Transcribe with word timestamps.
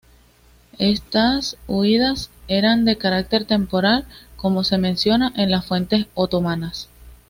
Estas 0.79 1.59
huidas 1.67 2.31
eran 2.47 2.85
de 2.85 2.97
carácter 2.97 3.45
temporal, 3.45 4.07
como 4.35 4.63
se 4.63 4.79
menciona 4.79 5.31
en 5.35 5.51
las 5.51 5.63
fuentes 5.67 6.07
otomanas. 6.15 6.89